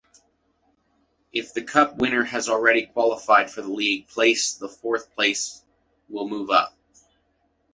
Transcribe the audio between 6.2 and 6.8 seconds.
move up.